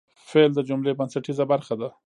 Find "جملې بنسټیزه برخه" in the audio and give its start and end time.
0.69-1.75